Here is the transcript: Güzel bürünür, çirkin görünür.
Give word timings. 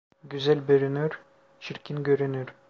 Güzel 0.23 0.67
bürünür, 0.67 1.19
çirkin 1.59 2.03
görünür. 2.03 2.47